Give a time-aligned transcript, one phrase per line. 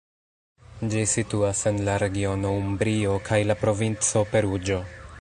[0.93, 4.85] Ĝi situas en la regiono Umbrio kaj la provinco Peruĝo.